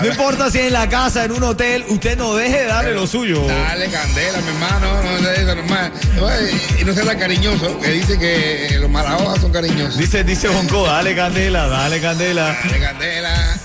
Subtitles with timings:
[0.00, 2.94] No importa si es en la casa, en un hotel, usted no deje de darle
[2.94, 3.46] lo suyo.
[3.46, 5.02] Dale candela, mi hermano.
[5.02, 5.90] No, no, eso nomás.
[6.20, 9.96] Oye, Y no sea tan cariñoso, que dice que eh, los malahojas son cariñosos.
[9.96, 12.58] Dice, dice Bonco, dale candela, dale candela.
[12.64, 13.58] Dale candela.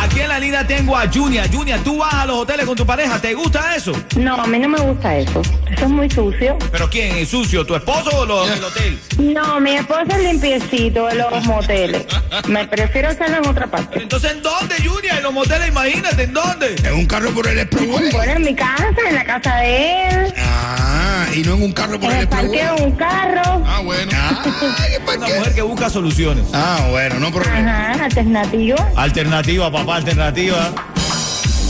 [0.00, 1.46] Aquí en la línea tengo a Junior.
[1.52, 3.92] Junior, tú vas a los hoteles con tu pareja, ¿te gusta eso?
[4.16, 5.40] No, a mí no me gusta eso.
[5.70, 6.58] Eso es muy sucio.
[6.70, 7.64] ¿Pero quién es sucio?
[7.66, 8.98] ¿Tu esposo o los del hotel?
[9.18, 12.06] No, mi esposo es limpiecito de los moteles.
[12.48, 14.00] Me prefiero hacerlo en otra parte.
[14.02, 15.16] Entonces, ¿en dónde, Junior?
[15.16, 16.76] En los moteles, imagínate, ¿en dónde?
[16.84, 18.10] En un carro por el Expressway.
[18.12, 21.98] Bueno, en mi casa, en la casa de él, Ah, y no en un carro
[21.98, 23.62] por en el parqueo, un carro.
[23.66, 24.12] Ah, bueno.
[24.18, 24.42] Ah,
[24.90, 26.44] ¿qué pa' Una mujer que busca soluciones.
[26.52, 27.90] Ah, bueno, no problema.
[27.92, 28.88] Ajá, alternativa.
[28.96, 30.72] Alternativa, papá, alternativa.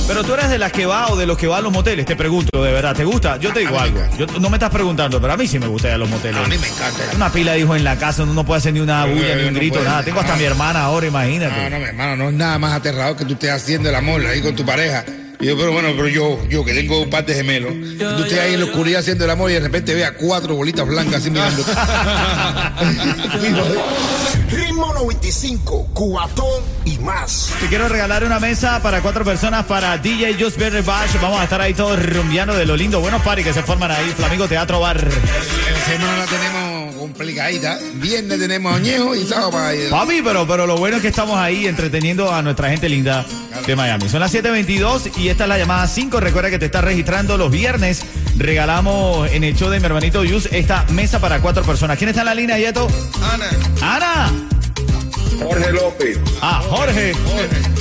[0.07, 2.07] Pero tú eres de las que va o de los que va a los moteles,
[2.07, 3.39] te pregunto, de verdad, ¿te gusta?
[3.39, 4.01] Yo te digo algo.
[4.17, 6.41] Yo, no me estás preguntando, pero a mí sí me gusta ir a los moteles.
[6.45, 7.03] A mí me encanta.
[7.17, 9.45] Una pila de hijos en la casa, uno no puede hacer ni una bulla, ni
[9.49, 9.89] un no grito, puede.
[9.89, 10.05] nada.
[10.05, 11.61] Tengo hasta mi hermana ahora, imagínate.
[11.61, 14.25] No, no, mi hermano, no es nada más aterrador que tú estés haciendo el amor
[14.25, 15.05] ahí con tu pareja.
[15.39, 18.39] Y yo, pero bueno, pero yo, yo que tengo un par de gemelos, tú estés
[18.39, 21.31] ahí en la oscuridad haciendo el amor y de repente veas cuatro bolitas blancas así
[21.31, 21.63] mirando.
[24.51, 27.51] Ritmo 95, cuatón y más.
[27.61, 31.21] Te quiero regalar una mesa para cuatro personas para DJ Just Berry Bash.
[31.21, 33.01] Vamos a estar ahí todos rumbeando de lo lindo.
[33.01, 34.15] Buenos party que se forman ahí.
[34.17, 35.07] Flamingo Teatro Bar.
[35.87, 37.79] Semana la tenemos complicadita.
[37.95, 39.91] Viernes tenemos añejo y sábado para ir.
[39.91, 43.27] Papi, pero, pero lo bueno es que estamos ahí entreteniendo a nuestra gente linda
[43.65, 44.09] de Miami.
[44.09, 46.19] Son las 7.22 y esta es la llamada 5.
[46.21, 48.03] Recuerda que te estás registrando los viernes.
[48.37, 51.97] Regalamos en el show de mi hermanito Yus esta mesa para cuatro personas.
[51.99, 52.89] ¿Quién está en la línea, Yeto?
[53.33, 53.51] Ana.
[53.81, 54.33] Ana.
[55.43, 56.19] Jorge López.
[56.41, 57.13] Ah, Jorge.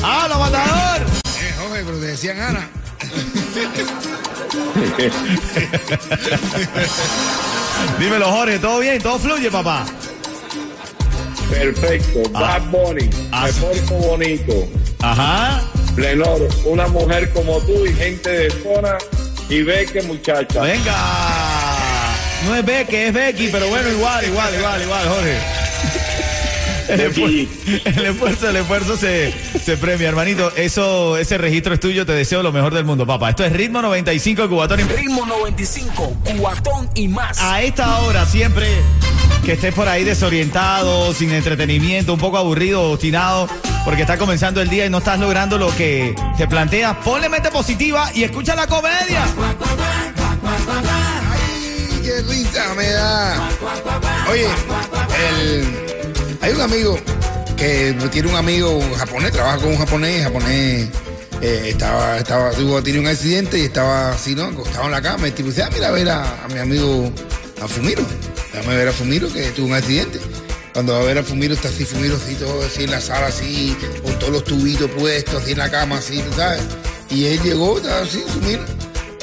[0.03, 1.02] Ah, lo matador.
[1.25, 2.69] Eh, Jorge, pero te decían Ana.
[8.00, 8.59] Dímelo, Jorge.
[8.59, 9.02] ¿Todo bien?
[9.02, 9.85] ¿Todo fluye, papá?
[11.50, 12.24] Perfecto.
[12.34, 12.60] Ah.
[12.60, 13.10] Bad Bunny.
[13.32, 13.48] Ah,
[13.90, 14.68] Me bonito.
[15.02, 15.62] Ajá.
[15.98, 18.98] Lenor, una mujer como tú y gente de zona.
[19.50, 20.62] Y ve que muchacha.
[20.62, 20.96] Venga.
[22.46, 25.65] No es Becky, es Becky, pero bueno, igual, igual, igual, igual, Jorge.
[26.87, 27.47] El esfuerzo,
[27.85, 29.34] el esfuerzo, el esfuerzo se,
[29.64, 30.52] se premia, hermanito.
[30.55, 32.05] Eso, ese registro es tuyo.
[32.05, 33.29] Te deseo lo mejor del mundo, papá.
[33.32, 34.79] Esto es Ritmo 95 Cubatón.
[34.90, 37.40] Ritmo 95, cuatón y más.
[37.41, 38.67] A esta hora, siempre
[39.43, 43.47] que estés por ahí desorientado, sin entretenimiento, un poco aburrido, obstinado,
[43.84, 47.52] porque está comenzando el día y no estás logrando lo que te planteas, ponle mente
[47.52, 49.23] positiva y escucha la comedia.
[51.31, 53.49] Ay, qué risa me da.
[54.31, 54.47] Oye,
[55.29, 55.84] el-
[56.46, 57.00] hay un amigo
[57.58, 60.90] que tiene un amigo japonés, trabaja con un japonés, japonés
[61.42, 64.44] eh, estaba, estaba, tuvo, tenía un accidente y estaba así, ¿no?
[64.44, 65.26] Acostado en la cama.
[65.26, 67.12] El tipo dice, ah, mira, a ver a, a mi amigo,
[67.64, 68.03] a Fumiro.
[68.53, 70.20] Déjame ver a Fumiro que tuvo un accidente.
[70.72, 73.28] Cuando va a ver a Fumiro, está así, Fumiro así, todo así en la sala,
[73.28, 76.62] así, con todos los tubitos puestos, así en la cama, así, ¿tú sabes?
[77.09, 78.64] Y él llegó, estaba así, Fumiro,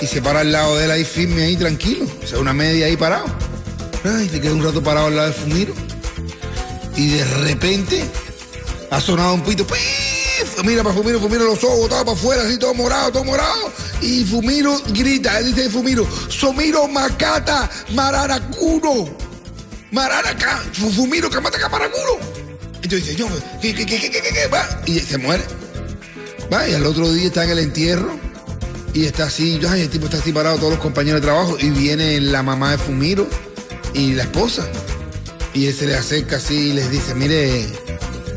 [0.00, 2.04] y se para al lado de él ahí firme, ahí, tranquilo.
[2.20, 3.26] O sea, una media ahí parado.
[4.02, 5.91] Ay, se queda un rato parado al lado de Fumiro.
[6.96, 8.04] Y de repente
[8.90, 9.66] ha sonado un pito.
[9.66, 10.62] ¡pif!
[10.64, 13.72] Mira para Fumiro, Fumiro los ojos, todo para afuera, así todo morado, todo morado.
[14.00, 19.08] Y Fumiro grita, él dice Fumiro, Somiro Macata Mararacuno.
[19.90, 22.18] Mararaca, Fumiro Kamata Maracuno.
[22.82, 23.28] Entonces dice, yo,
[23.60, 24.66] ¿qué, qué, qué, qué, qué, qué, va?
[24.86, 25.44] Y se muere.
[26.52, 28.18] Va, y al otro día está en el entierro.
[28.94, 31.56] Y está así, ay, el tipo está así parado, todos los compañeros de trabajo.
[31.58, 33.26] Y viene la mamá de Fumiro
[33.94, 34.68] y la esposa.
[35.54, 37.66] Y él se le acerca así y les dice, mire,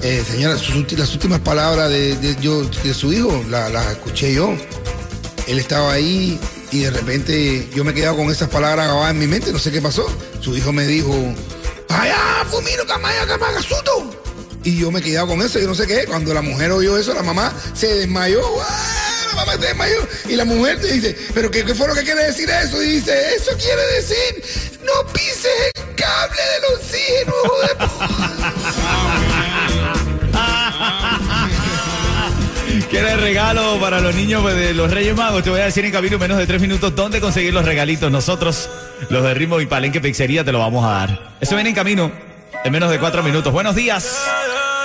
[0.02, 4.56] eh, señora, las últimas palabras de, yo, de su hijo la- las escuché yo.
[5.48, 6.40] Él estaba ahí
[6.72, 9.60] y de repente yo me he quedado con esas palabras grabadas en mi mente, no
[9.60, 10.06] sé qué pasó.
[10.42, 11.14] Su hijo me dijo,
[11.90, 14.12] ¡Allá, Fumiro, Camaya, Camagasuto!
[14.64, 16.06] Y yo me he quedado con eso, yo no sé qué.
[16.06, 18.42] Cuando la mujer oyó eso, la mamá se desmayó.
[18.62, 19.28] ¡Ah!
[19.30, 20.08] La mamá se desmayó.
[20.28, 22.82] Y la mujer dice, ¿pero qué, qué fue lo que quiere decir eso?
[22.82, 25.72] Y dice, eso quiere decir, no pises
[26.06, 27.70] cable del oxígeno, hijo de
[32.90, 35.44] ¿Quieres regalo para los niños pues, de los Reyes Magos?
[35.44, 38.12] Te voy a decir en camino en menos de tres minutos dónde conseguir los regalitos.
[38.12, 38.70] Nosotros,
[39.10, 41.20] los de Ritmo y Palenque Pizzería, te lo vamos a dar.
[41.42, 42.12] Eso viene en camino
[42.64, 43.52] en menos de cuatro minutos.
[43.52, 44.24] Buenos días.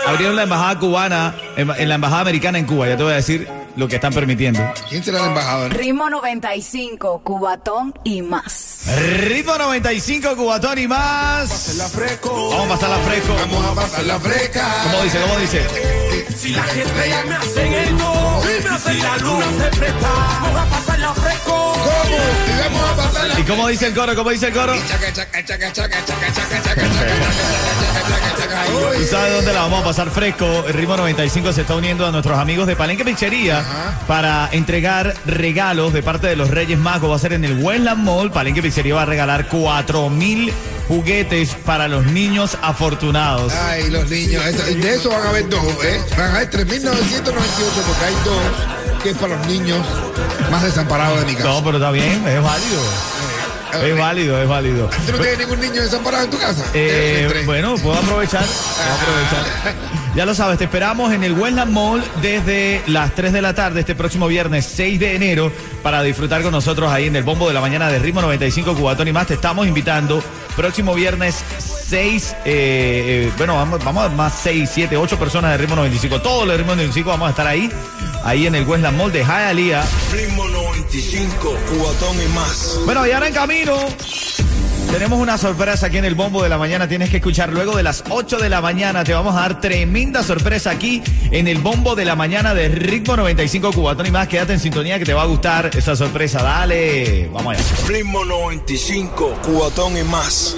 [0.06, 2.88] Abrieron la embajada cubana, en la embajada americana en Cuba.
[2.88, 3.46] Ya te voy a decir
[3.76, 4.60] lo que están permitiendo.
[4.88, 5.72] ¿Quién será el embajador?
[5.74, 8.84] Ritmo 95, Cubatón y más.
[9.26, 11.78] Ritmo 95, Cubatón y más.
[12.30, 13.34] Vamos a pasarla fresco.
[13.34, 14.66] Vamos a pasar la fresca.
[14.84, 15.20] ¿Cómo dice?
[15.20, 15.66] ¿Cómo dice?
[16.36, 20.08] Si las estrellas me hacen eco, si me hacen la luna se presta,
[20.42, 21.72] vamos a pasarla fresco.
[21.74, 22.16] ¿Cómo?
[22.16, 24.14] Y vamos a ¿Y cómo dice el coro?
[24.14, 24.74] ¿Cómo dice el coro?
[24.86, 26.79] Chaca, chaca, chaca, chaca, chaca, chaca, chaca.
[29.00, 30.46] ¿Y sabe dónde la vamos a pasar fresco?
[30.66, 33.64] El Ritmo 95 se está uniendo a nuestros amigos de Palenque Pizzería
[34.06, 37.10] para entregar regalos de parte de los Reyes Magos.
[37.10, 38.30] Va a ser en el Westland Mall.
[38.30, 40.52] Palenque Pizzería va a regalar 4 mil
[40.86, 43.54] juguetes para los niños afortunados.
[43.54, 44.44] Ay, los niños.
[44.44, 46.00] de eso van a haber dos, ¿eh?
[46.18, 46.92] Van a haber 3.998
[47.86, 49.80] porque hay dos que es para los niños
[50.50, 51.48] más desamparados de mi casa.
[51.48, 52.80] No, pero está bien, es válido.
[53.72, 54.88] Es válido, es válido.
[55.06, 56.64] ¿Tú no tienes ningún niño desamparado en tu casa?
[56.74, 58.44] Eh, bueno, puedo aprovechar.
[58.44, 59.74] puedo aprovechar.
[60.14, 63.80] Ya lo sabes, te esperamos en el Westland Mall desde las 3 de la tarde
[63.80, 65.52] este próximo viernes 6 de enero
[65.84, 69.06] para disfrutar con nosotros ahí en el bombo de la mañana de Ritmo 95 Cubatón
[69.06, 69.28] y más.
[69.28, 70.20] Te estamos invitando
[70.56, 75.58] próximo viernes 6, eh, eh, bueno, vamos, vamos a más 6, 7, 8 personas de
[75.58, 76.20] Ritmo 95.
[76.20, 77.70] Todos los de Ritmo 95 vamos a estar ahí,
[78.24, 79.84] ahí en el Westland Mall de Hialeah.
[80.12, 80.48] Ritmo
[80.90, 82.80] 95, cubatón y más.
[82.84, 83.76] Bueno, y ahora en camino.
[84.90, 86.88] Tenemos una sorpresa aquí en el bombo de la mañana.
[86.88, 89.04] Tienes que escuchar luego de las 8 de la mañana.
[89.04, 91.00] Te vamos a dar tremenda sorpresa aquí
[91.30, 94.26] en el bombo de la mañana de Ritmo 95 Cubatón y más.
[94.26, 96.42] Quédate en sintonía que te va a gustar esa sorpresa.
[96.42, 97.64] Dale, vamos allá.
[97.86, 100.56] Ritmo 95, cubatón y más.